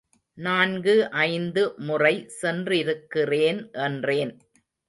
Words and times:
நான்கு 0.37 0.95
ஐந்து 1.25 1.63
முறை 1.89 2.13
சென்றிருக்கிறேன் 2.41 3.61
என்றேன். 3.87 4.33